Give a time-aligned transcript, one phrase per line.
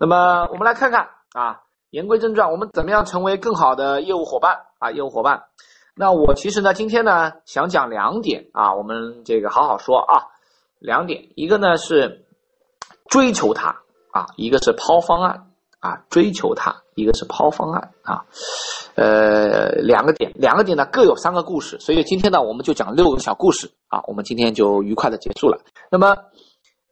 [0.00, 4.90] 那么我们来看看啊，言归正传，我们怎么样成为更好的业务伙伴啊？
[4.90, 5.42] 业务伙伴，
[5.94, 10.24] 那我其实呢，今天呢想讲两点啊，我们这个好好说啊，
[10.78, 12.24] 两点，一个呢是
[13.10, 13.76] 追求它
[14.10, 15.48] 啊，一个是抛方案
[15.80, 18.24] 啊，追求它，一个是抛方案啊，
[18.94, 25.60] 呃，两个点，两个点呢各有三个故事，所以今天呢我们就讲六个小故事啊，我们今天就愉快的结束了。
[25.90, 26.16] 那么。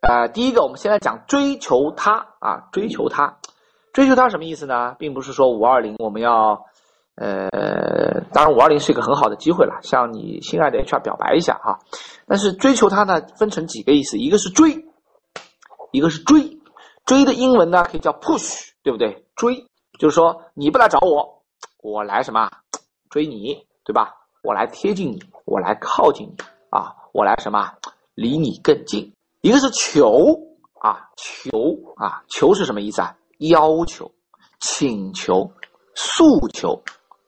[0.00, 3.38] 呃，第一个，我们先来讲追求他啊，追求他，
[3.92, 4.94] 追求他什么意思呢？
[4.98, 6.64] 并不是说五二零我们要，
[7.16, 11.80] 呃，当然五二零是一个很好的机会了，向你心爱的 HR 表白一下哈。
[12.28, 14.86] 但是追求他呢，分成几个意思，一个是追，
[15.90, 16.58] 一个是追，
[17.04, 19.26] 追的英文呢可以叫 push，对不对？
[19.34, 19.66] 追
[19.98, 21.42] 就是说你不来找我，
[21.82, 22.48] 我来什么？
[23.10, 24.14] 追你，对吧？
[24.44, 26.36] 我来贴近你，我来靠近你
[26.70, 27.72] 啊，我来什么？
[28.14, 29.12] 离你更近。
[29.40, 30.10] 一个是求
[30.80, 31.50] 啊，求
[31.96, 33.16] 啊，求是什么意思啊？
[33.38, 34.10] 要求、
[34.60, 35.52] 请求、
[35.94, 36.82] 诉求，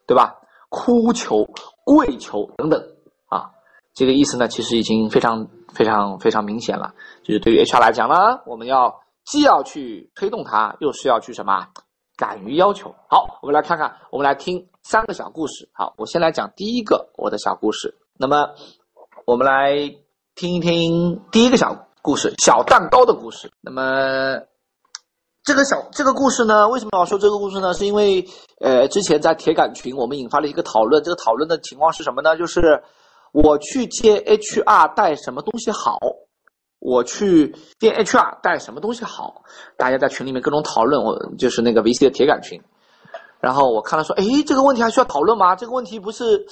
[0.06, 0.34] 对吧？
[0.68, 1.44] 哭求、
[1.84, 2.80] 跪求等等
[3.28, 3.50] 啊，
[3.94, 6.94] 这个意思呢，其实已经非常非常非常明显了。
[7.22, 11.68] 就是对于 HR 来讲呢，我们要既要去推动它，又是要去什么？
[12.16, 12.94] 敢于要求。
[13.08, 15.70] 好，我们来看看，我们来听三个小故事。
[15.72, 17.96] 好，我先来讲第一个我的小故事。
[18.18, 18.48] 那么，
[19.24, 19.76] 我们来
[20.34, 21.89] 听一听第一个小故。
[22.02, 23.50] 故事小蛋糕的故事。
[23.60, 24.40] 那么，
[25.44, 27.74] 这个小这个故事呢，为什么要说这个故事呢？
[27.74, 28.26] 是因为
[28.60, 31.02] 呃，之前在铁杆群我们引发了一个讨论。
[31.02, 32.36] 这个讨论的情况是什么呢？
[32.36, 32.82] 就是
[33.32, 35.98] 我去接 HR 带什么东西好？
[36.78, 39.42] 我去见 HR 带什么东西好？
[39.76, 41.02] 大家在群里面各种讨论。
[41.02, 42.58] 我就是那个 VC 的铁杆群。
[43.40, 45.54] 然后我看了说，哎，这个问题还需要讨论吗？
[45.54, 46.46] 这个问题不是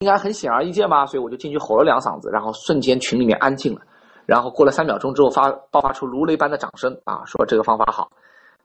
[0.00, 1.06] 应该很显而易见吗？
[1.06, 3.80] 所以我就进去吼了两嗓子，然后瞬间群里面安静了。
[4.26, 7.22] 然后过了三秒钟之后，发爆发出如雷般的掌声啊！
[7.26, 8.10] 说这个方法好，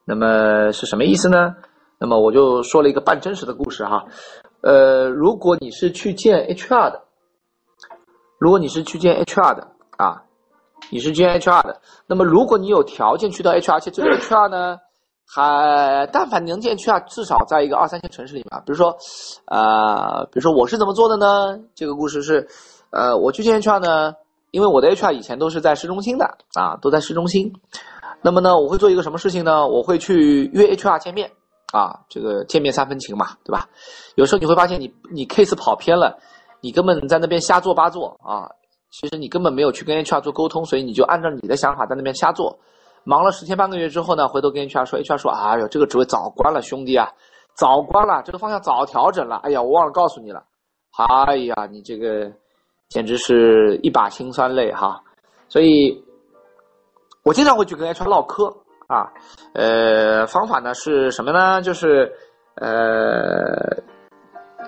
[0.06, 1.56] 那么是什么意思呢？
[1.98, 4.06] 那么我就说了一个半真实的故事哈。
[4.62, 7.02] 呃，如果你是去见 HR 的，
[8.38, 9.68] 如果你是去见 HR 的
[9.98, 10.24] 啊，
[10.90, 14.78] 你是见 HR 的，那么如果你有条件去到 HR，而且这个 HR 呢，
[15.28, 18.98] 还但凡能见 HR，至少在一个二三线城市里面，比如说，
[19.48, 21.60] 呃，比如说我是怎么做的呢？
[21.76, 22.48] 这个故事是，
[22.92, 24.14] 呃，我去见 HR 呢。
[24.52, 27.52] 因为我的 HR 以前都是在市中心的啊，都在市中心。
[28.22, 29.68] 那么呢，我会做一个什么事情呢？
[29.68, 31.32] 我会去约 HR 见面
[31.72, 33.70] 啊，这个见面三分情嘛，对吧？
[34.16, 36.18] 有时候你会发现你你 case 跑偏了，
[36.62, 38.50] 你根本在那边瞎做八做啊。
[38.92, 42.58] 其实你根本没有去跟 HR 做沟通，所以你就按照你的想法在那边瞎做。
[43.04, 47.08] 忙了十天半个月之后呢，回头跟 HR 说，HR 说：“哎呦，这个职位早关了，兄弟啊，
[47.56, 49.38] 早关了，这个方向早调整了。
[49.44, 50.44] 哎呀，我忘了告诉你了。
[51.28, 52.30] 哎呀，你这个。”
[52.90, 55.00] 简直是一把辛酸泪哈，
[55.48, 56.04] 所以，
[57.22, 58.48] 我经常会去跟 HR 唠嗑
[58.88, 59.08] 啊，
[59.54, 61.62] 呃，方法呢是什么呢？
[61.62, 62.12] 就是
[62.56, 63.78] 呃，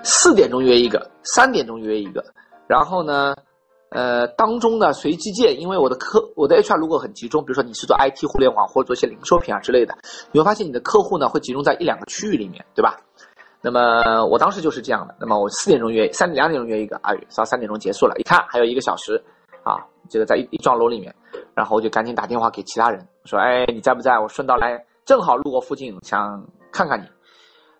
[0.04, 2.24] 四点钟约一个，三点钟约一个，
[2.68, 3.34] 然后呢，
[3.90, 9.98] 呃，当中呢随机见，因为我的客，我的 HR 如果很集中，比如说你是做 IT 互联网或者做一些零售品啊之类的，
[10.30, 13.00] 你会发现你的客户呢会集中在一两个区域里面，对吧？
[13.64, 15.14] 那么我当时就是这样的。
[15.20, 19.22] 那么我四点钟约，三两点钟约一个，啊，到三点钟结束了，一看还有一个小时，
[19.62, 19.78] 啊，
[20.10, 21.14] 这个在一一幢楼里面，
[21.54, 24.18] 然后我就赶紧打电话给其他人，说，哎，你在不在？
[24.18, 27.04] 我顺道来，正好路过附近，想看看你。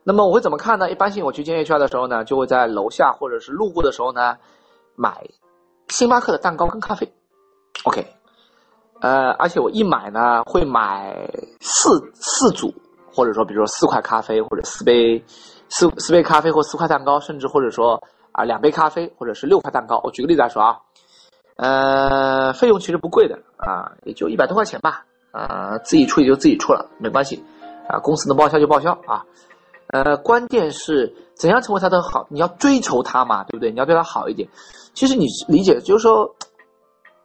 [0.05, 0.89] 那么我会怎么看呢？
[0.89, 4.37] 一般性我去见 HR 的时候呢，就会在楼下或者是路过的时候呢，
[4.95, 5.21] 买
[5.89, 7.13] 星巴克的蛋糕跟咖啡。
[7.85, 8.07] OK，
[9.01, 11.13] 呃，而且我一买呢，会买
[11.61, 12.73] 四四组，
[13.13, 15.21] 或者说比如说四块咖啡或者四杯。
[15.75, 17.99] 四四杯咖啡或四块蛋糕，甚至或者说
[18.33, 19.99] 啊两杯咖啡或者是六块蛋糕。
[20.05, 20.79] 我举个例子来说啊，
[21.57, 27.43] 呃，费用其实不贵的啊，也就一百多块钱吧，啊，自己出也就自己出了，没关系，
[27.89, 29.25] 啊，公司能报销就报销啊，
[29.87, 33.71] 呃，关键是怎样成为他的好，你要追求他嘛，对不对？
[33.71, 34.47] 你要对他好一点。
[34.93, 36.31] 其实你理解，就是说，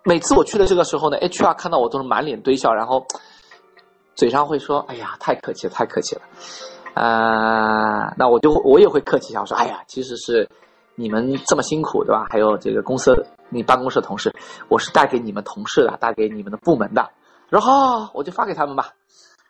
[0.05, 3.05] 每次我去的这个时候呢，HR 看到我都是满脸堆笑，然后
[4.15, 6.21] 嘴上会说：“哎呀，太客气了，太客气了。”
[6.97, 10.49] 啊，那我就我也会客气一下，我说，哎呀，其实是
[10.95, 12.25] 你们这么辛苦，对吧？
[12.29, 13.13] 还有这个公司
[13.49, 14.33] 你办公室的同事，
[14.67, 17.07] 我是带给你们同事的，带给你们的部门的。
[17.49, 18.89] 然后我就发给他们吧。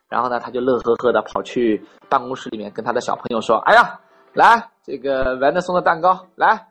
[0.09, 3.99] 然后呢，他就乐呵呵的跑去办公室里面跟他的小朋友说，哎呀，
[4.33, 6.67] 来这个文德送的蛋糕，来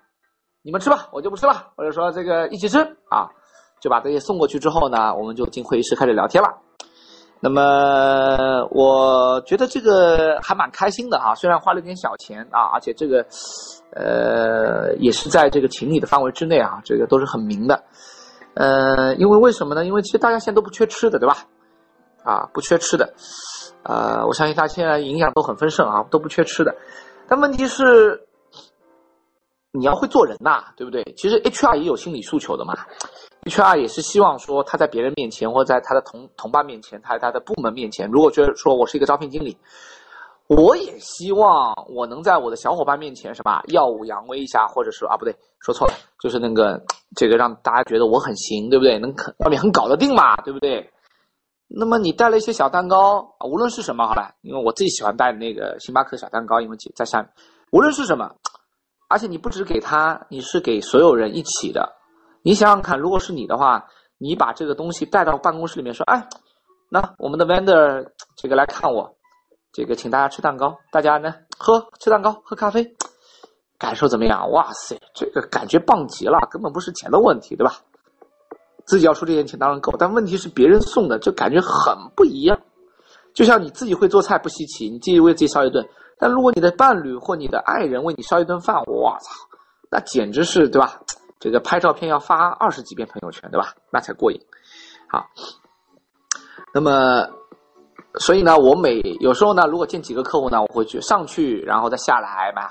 [0.62, 1.68] 你们吃吧，我就不吃了。
[1.76, 2.78] 或者说这个一起吃
[3.10, 3.28] 啊，
[3.80, 6.48] 就把这些送过去之后呢，我们就进会议室开始聊天了。
[7.38, 13.24] 那么我觉得这个还蛮开心的哈，虽然花了点小钱啊，而且这个，
[13.92, 17.84] 呃，也是在这个情理的范围之内啊，这个都是很明的，
[18.54, 19.84] 呃，因为为什么呢？
[19.84, 21.36] 因为其实大家现在都不缺吃的，对吧？
[22.24, 23.12] 啊，不缺吃的，
[23.84, 26.74] 呃，我相信他现在营养都很丰盛啊，都不缺吃的。
[27.28, 28.26] 但问题是，
[29.72, 31.04] 你要会做人呐，对不对？
[31.16, 32.74] 其实 HR 也有心理诉求的嘛
[33.46, 39.56] ，HR 也是希望说他在别人面前或者在他的同同伴面前，他他的部门面前，如果觉得说我是一个招聘经理。
[40.48, 46.80] 我也希望我能在我的小伙伴面前什么耀武扬威一下，或者说啊不对，说错了，就是那个
[47.16, 48.96] 这个让大家觉得我很行，对不对？
[48.96, 50.88] 能外面很搞得定嘛，对不对？
[51.66, 57.28] 那么你带了一些小蛋糕，无论是什么好了，因为我自己喜欢带那个星巴克小蛋糕，因为姐在下面，
[57.72, 58.32] 无论是什么，
[59.08, 61.92] 而且你不只给他，你是给所有人一起的。
[62.46, 63.84] 你想想看，如果是你的话，
[64.18, 66.28] 你把这个东西带到办公室里面说，哎，
[66.88, 68.06] 那我们的 vendor
[68.36, 69.16] 这个来看我。
[69.72, 72.88] 这个请大家吃蛋糕，大家呢喝吃蛋糕喝咖啡，
[73.76, 74.48] 感受怎么样？
[74.52, 77.78] 哇塞，这个感觉棒极了，根本不是钱的问题，对吧？
[78.84, 82.56] 自己要出这点钱当然够，但问题是别人送的就感觉很不一样。
[83.34, 85.84] 就像你自己会做菜不稀奇，你自己为自己烧一顿，
[86.16, 89.32] 但如果你的伴侣或你的爱人为你烧一顿饭，我操，
[89.90, 91.00] 那简直是对吧？
[91.38, 93.74] 这个拍照片要发二十几遍朋友圈，对吧？
[93.90, 94.40] 那才过瘾。
[95.08, 95.26] 好，
[96.72, 97.26] 那么。
[98.18, 102.66] 所以呢，我每有时候呢，如果见几个客户呢，我会去上去，然后再下来买，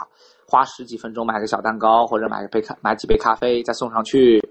[0.48, 4.42] 花十几分钟买个小蛋糕，或者买个杯咖，买几杯咖啡再送上去，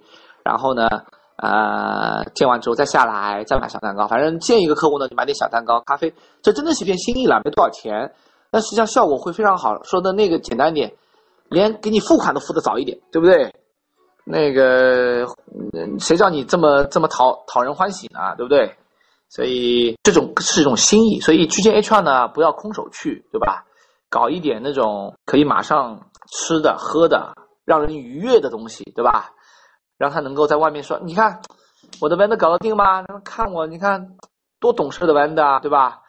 [0.45, 0.87] 然后呢，
[1.39, 8.15] 呃，见完之后再下来再买小蛋糕，反正见一个客户呢就买点小蛋糕、咖啡，这真的是一片心意了，没多少钱，
[8.53, 9.83] 但实际上效果会非常好。
[9.83, 10.95] 说的那个简单点，
[11.49, 13.53] 连给你付款都付的早一点，对不对？
[14.25, 15.27] 那个
[15.99, 18.35] 谁叫你这么这么讨讨人欢喜呢？
[18.37, 18.75] 对不对？
[19.29, 23.65] 所以这种是一种心意，所以去见 HR 呢，不要空手去，对吧？
[24.09, 26.01] 搞一点那种可以马上
[26.31, 27.35] 吃的、喝的，
[27.65, 29.31] 让人愉悦的东西，对吧？
[29.99, 31.41] 让他能够在外面说：“你看，
[32.01, 33.05] 我的 vendor 搞得定吗？
[33.25, 34.17] 看我，你看
[34.61, 36.01] 多懂事的 vendor，对吧？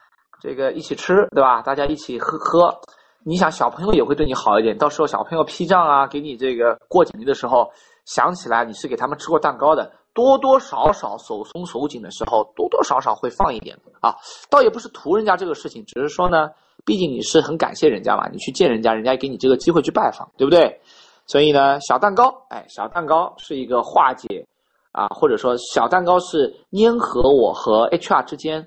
[0.41, 1.61] 这个一起吃，对吧？
[1.61, 2.79] 大家一起喝喝。
[3.23, 4.77] 你想，小朋友也会对你好一点。
[4.77, 7.71] 到时候小朋友批账啊，给你这个过奖励的时候，
[8.05, 14.15] 想起来你是给他们吃过蛋糕的。”多多少少手松手紧的时候，多多少少会放一点啊，
[14.49, 16.49] 倒也不是图人家这个事情，只是说呢，
[16.85, 20.79] 毕竟你是很感谢人家嘛，你去见人家，人家给你这个机会去拜访，对不对？
[21.27, 24.47] 所以呢，小蛋糕，哎，小蛋糕是一个化解
[24.93, 28.65] 啊，或者说小蛋糕是粘合我和 HR 之间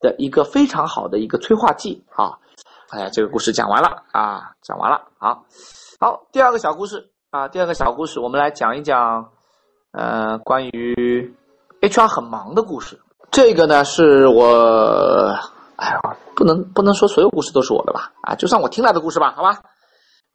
[0.00, 2.38] 的一个非常好的一个催化剂啊。
[2.90, 5.46] 哎，这个故事讲完了啊，讲完了，好，
[5.98, 9.30] 好，第二个小故事啊，第二个小故事，我们来讲一讲。
[9.92, 11.34] 呃，关于
[11.80, 13.00] HR 很忙的故事，
[13.30, 15.32] 这个呢是我，
[15.76, 16.00] 哎呀，
[16.34, 18.12] 不能不能说所有故事都是我的吧？
[18.22, 19.62] 啊，就算我听来的故事吧，好吧？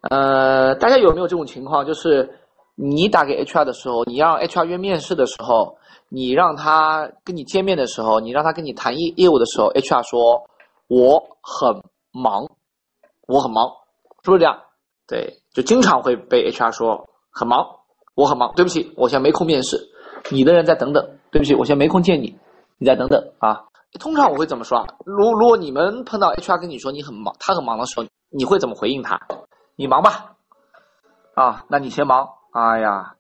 [0.10, 1.86] 呃，大家有没有这种情况？
[1.86, 2.30] 就是
[2.76, 5.78] 你打给 HR 的时候，你让 HR 约面试的时候，
[6.10, 10.44] 你让他跟你见面的时候，你让他跟你谈业业务的时候，HR 说
[10.88, 11.82] 我很
[12.12, 12.46] 忙，
[13.28, 13.68] 我很忙，
[14.24, 14.60] 是不是这样？
[15.08, 17.66] 对，就经常会被 HR 说很忙。
[18.14, 19.78] 我很忙，对不起，我现在没空面试。
[20.30, 22.38] 你的人再等等，对不起，我现在没空见你，
[22.78, 23.64] 你再等等啊。
[24.00, 24.86] 通常我会怎么说？
[25.06, 29.20] 如如果你们碰到 HR 跟你说你很忙，他很忙的时候，你会怎么回应他？
[29.76, 30.36] 你忙吧，
[31.36, 32.28] 啊，那你先忙。
[32.52, 33.16] 哎呀，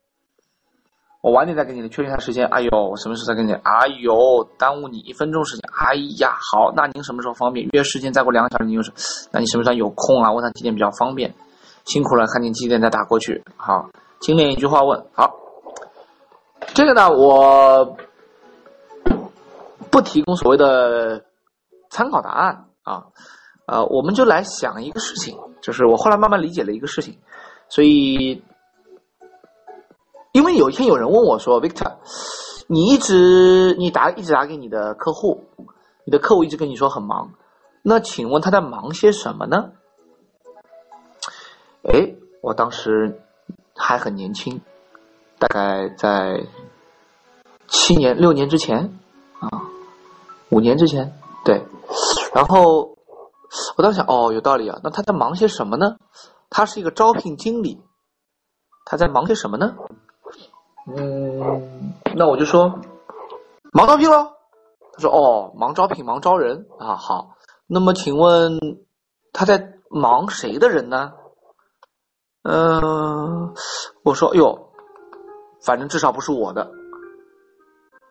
[1.21, 2.47] 我晚点再跟你确认一下时间。
[2.47, 3.51] 哎呦，我什么时候再跟你？
[3.51, 5.69] 哎呦，耽误你一分钟时间。
[5.73, 7.67] 哎呀，好，那您什么时候方便？
[7.73, 8.91] 约时间再过两个小时，你就是，
[9.31, 10.31] 那你什么时候有空啊？
[10.31, 11.33] 问他几点比较方便？
[11.85, 13.43] 辛苦了，看你几点再打过去。
[13.55, 13.89] 好。
[14.21, 15.35] 精炼一句话问好，
[16.73, 17.95] 这个呢，我
[19.91, 21.23] 不提供所谓的
[21.91, 23.03] 参考答案啊，
[23.67, 27.19] 呃，我们就来想一个事情，就是我后来慢慢理解了一个事情，
[27.69, 28.41] 所以，
[30.31, 31.97] 因为有一天有人问我说，Victor，
[32.67, 35.43] 你一直你打一直打给你的客户，
[36.05, 37.33] 你的客户一直跟你说很忙，
[37.83, 39.71] 那请问他在忙些什么呢？
[41.91, 43.21] 哎，我当时。
[43.77, 44.61] 还很年轻，
[45.37, 46.41] 大概在
[47.67, 48.97] 七年、六年之前
[49.41, 49.67] 啊，
[50.47, 51.13] 五年之前，
[51.43, 51.61] 对。
[52.33, 52.95] 然后
[53.75, 54.79] 我当时想，哦，有道理啊。
[54.81, 55.97] 那他在忙些什么呢？
[56.49, 57.83] 他是一个招聘经理，
[58.85, 59.75] 他在忙些什么呢？
[60.87, 62.79] 嗯，那我就说
[63.73, 64.31] 忙招聘喽。
[64.93, 66.95] 他说，哦，忙招聘，忙招人啊。
[66.95, 67.35] 好，
[67.67, 68.57] 那么请问
[69.33, 71.11] 他在忙谁的人呢？
[72.47, 73.51] 嗯，
[74.03, 74.69] 我说，哎呦，
[75.61, 76.69] 反正至少不是我的。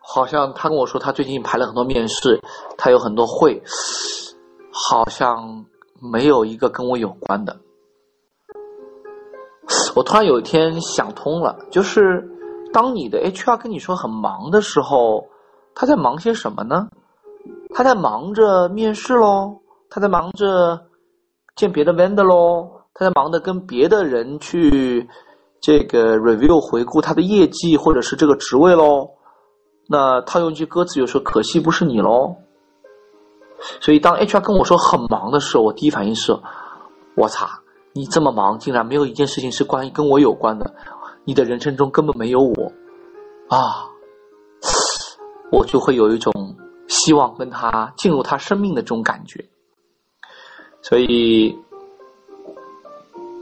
[0.01, 2.39] 好像他跟我说，他最近排了很多面试，
[2.77, 3.63] 他有很多会，
[4.71, 5.65] 好像
[6.01, 7.55] 没有一个跟我有关的。
[9.95, 12.29] 我突然有一天想通了，就是
[12.73, 15.25] 当你的 HR 跟你说很忙的时候，
[15.73, 16.89] 他在忙些什么呢？
[17.73, 19.57] 他在忙着面试喽，
[19.89, 20.87] 他在忙着
[21.55, 25.07] 见别的 vendor 喽，他在忙着跟别的人去
[25.59, 29.09] 这个 review 回顾他的业绩或者是这个职位喽。
[29.87, 32.35] 那套用一句歌词，就说可惜不是你喽。
[33.79, 36.35] 所以当 HR 跟我说很忙的时候，我第一反应是：
[37.15, 37.47] 我操，
[37.93, 40.73] 你这么忙，竟然没有一件事情是关于跟我有关的，
[41.25, 42.71] 你的人生中根本没有我
[43.49, 43.85] 啊！
[45.51, 46.33] 我就会有一种
[46.87, 49.43] 希望跟他进入他生命的这种感觉。
[50.81, 51.57] 所以，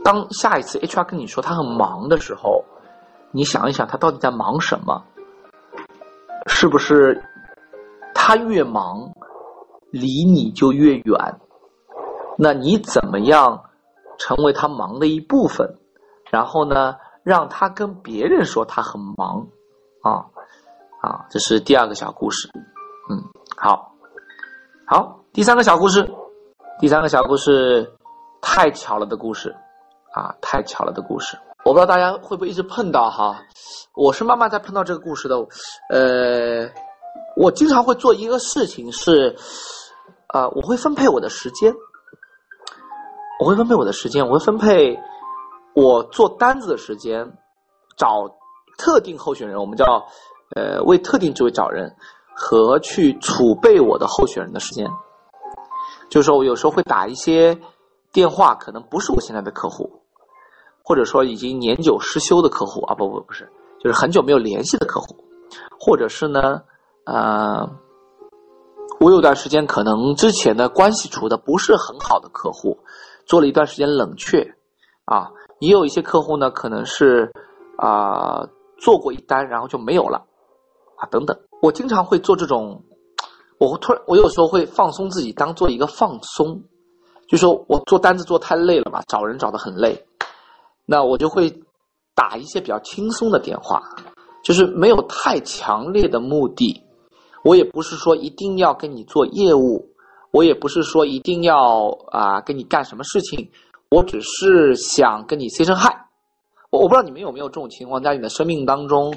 [0.04, 2.64] 当下一次 HR 跟你说他很忙的时候，
[3.32, 5.04] 你想一想，他到底在忙什么？
[6.48, 7.24] 是不是
[8.14, 9.10] 他越忙，
[9.92, 11.40] 离你就越远？
[12.38, 13.64] 那你怎么样
[14.18, 15.78] 成为他忙的一部分？
[16.30, 19.48] 然后呢，让他跟别人说他很忙
[20.02, 20.26] 啊
[21.02, 21.26] 啊！
[21.30, 22.50] 这是第二个小故事。
[23.10, 23.24] 嗯，
[23.56, 23.94] 好，
[24.88, 26.10] 好，第三个小故事。
[26.80, 27.90] 第三个小故事，
[28.42, 29.56] 太巧了的故事，
[30.14, 31.38] 啊，太巧了的故事。
[31.66, 33.42] 我不知道大家会不会一直碰到哈，
[33.96, 35.36] 我是慢慢在碰到这个故事的。
[35.90, 36.70] 呃，
[37.38, 39.36] 我经常会做一个事情是，
[40.28, 41.74] 啊，我会分配我的时间，
[43.40, 45.00] 我会分配我的时间，我会分配
[45.74, 47.26] 我做单子的时间，
[47.98, 48.30] 找
[48.78, 49.86] 特定候选人，我们叫
[50.56, 51.96] 呃为特定职位找人，
[52.36, 54.86] 和去储备我的候选人的时间。
[56.10, 57.58] 就是说我有时候会打一些
[58.12, 60.03] 电话，可能不是我现在的客户，
[60.84, 63.50] 或者说已经年久失修的客户啊，不不不是，
[63.80, 65.16] 就是很久没有联系的客户，
[65.80, 66.62] 或者是呢，
[67.06, 67.68] 呃，
[69.00, 72.78] 我有段时间可能之前的关系处的不是很好的客户，
[73.26, 74.46] 做了一段时间冷却，
[75.06, 77.32] 啊，也有一些客户呢，可能是
[77.78, 78.46] 啊
[78.78, 80.18] 做过一单然后就没有了，
[80.98, 82.84] 啊等等，我经常会做这种。
[83.60, 86.62] 我突然，我有时候会放松自己，当做一个放松，
[87.30, 90.06] 就说我做单子做太累了嘛，找人找的很累，
[90.86, 91.54] 那我就会
[92.16, 93.82] 打一些比较轻松的电话，
[94.44, 96.82] 就是没有太强烈的目的，
[97.44, 99.88] 我也不是说一定要跟你做业务，
[100.32, 103.50] 我也不是说一定要啊跟你干什么事情，
[103.90, 105.92] 我只是想跟你 say 声 hi。
[106.70, 109.16] 我我不知道你们有没有这种情况，在你的生命当中，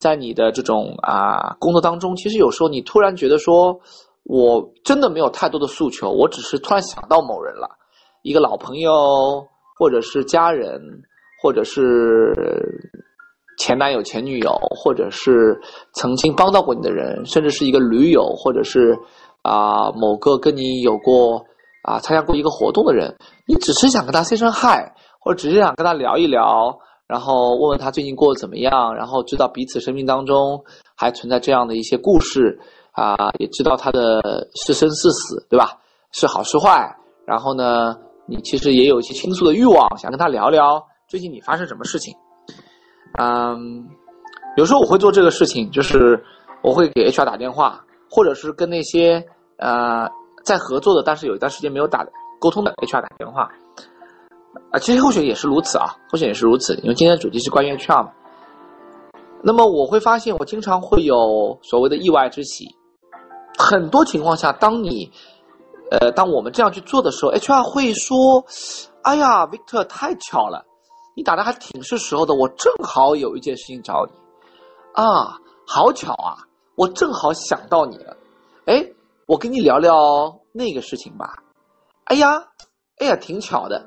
[0.00, 3.78] 在你的这种啊工作当中，其实有时候你突然觉得说，
[4.24, 7.68] 我真的没有太多的诉求，我只是突然想到某人了，
[8.22, 9.46] 一个老朋友，
[9.78, 10.80] 或者是家人，
[11.42, 12.32] 或者是
[13.58, 15.60] 前男友、前女友，或者是
[15.92, 18.96] 曾经帮到过你的人，甚至是一个驴友，或者是
[19.42, 21.44] 啊某个跟你有过
[21.82, 23.14] 啊参加过一个活动的人，
[23.46, 26.78] 你只是想跟他 say 声 hi，或者只是想跟他聊一聊。
[27.08, 30.64] 然后问问他最近过得怎么样，然后知道彼此生命当中
[30.96, 32.58] 还存在这样的一些故事
[32.90, 35.78] 啊，也知道他的是生是死，对吧？
[36.10, 36.96] 是好是坏？
[37.24, 37.94] 然后呢，
[38.26, 42.14] 你其实也有一些倾诉的欲望，想跟他聊聊最近你发生什么事情。
[43.18, 43.86] 嗯，
[44.56, 46.22] 有时候我会做这个事情，就是
[46.62, 49.24] 我会给 HR 打电话，或者是跟那些
[49.58, 50.08] 呃
[50.44, 52.06] 在合作的，但是有一段时间没有打
[52.40, 53.48] 沟通的 HR 打电话。
[54.70, 58.10] 啊，其实候选也是如此啊，候选也是如此，因为今天的主题是关于 HR 嘛。
[59.42, 62.66] 那么我会发现，我经常会有所谓的意外之喜。
[63.58, 65.10] 很多情况下，当你，
[65.90, 68.44] 呃，当我们这样去做的时候，HR 会说
[69.02, 70.64] ：“哎呀，Victor，太巧了，
[71.16, 74.12] 你打的还挺是时候的，我正好有一件事情找你。”
[74.94, 76.36] 啊，好巧啊，
[76.74, 78.16] 我正好想到你了。
[78.64, 78.84] 哎，
[79.26, 81.34] 我跟你聊聊那个事情吧。
[82.04, 82.42] 哎呀，
[82.98, 83.84] 哎呀，挺巧的。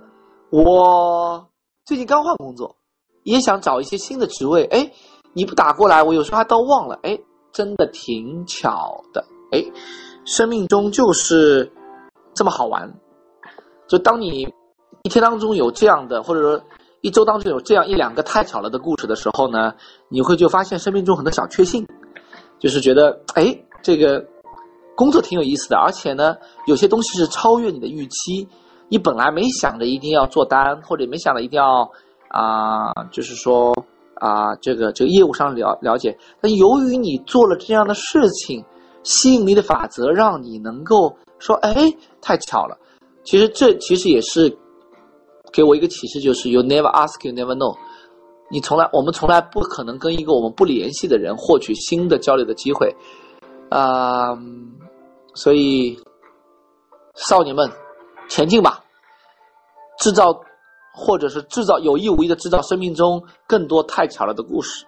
[0.51, 1.47] 我
[1.85, 2.75] 最近刚换工作，
[3.23, 4.63] 也想找一些新的职位。
[4.65, 4.91] 哎，
[5.33, 6.97] 你不打过来，我有时候还都忘了。
[7.03, 7.19] 哎，
[7.51, 9.25] 真的挺巧的。
[9.51, 9.63] 哎，
[10.25, 11.71] 生命中就是
[12.39, 12.89] 这么好玩。
[13.85, 14.47] 就当你
[15.03, 16.63] 一天当中有这样的，或者说
[17.01, 19.73] 一周当中有这样一两个太巧了的故事的时候呢，
[20.07, 21.85] 你会就发现生命中很多小确幸，
[22.57, 24.25] 就是觉得哎，这个
[24.95, 28.47] 工作挺有意思的，而且呢，有些东西是超越你的预期。
[28.87, 31.91] 你本来没想着一定要做单，或者没想着一定要
[32.29, 33.73] 啊，就是说
[34.15, 36.17] 啊，这个这个业务上了了解。
[36.39, 38.63] 但由于你做了这样的事情，
[39.03, 41.75] 吸引力的法则让你能够说，哎，
[42.21, 42.77] 太巧了。
[43.23, 44.55] 其实这其实也是
[45.51, 47.75] 给我一个启示，就是 you never ask, you never know。
[48.49, 52.95] 你从来我们从来不可能跟一个我们不联系的人获取新的交流的机会
[53.69, 54.37] 啊，
[55.33, 55.97] 所以
[57.15, 57.69] 少年们。
[58.31, 58.79] 前进吧，
[59.97, 60.39] 制造，
[60.93, 64.85] 或者是制造有意无意的制造生命中更多太巧了的故事。